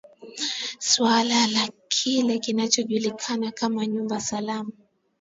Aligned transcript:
suala 0.79 1.47
la 1.47 1.69
kile 1.89 2.39
kinachojulikana 2.39 3.51
kama 3.51 3.85
nyumba 3.87 4.21
salama 4.21 4.71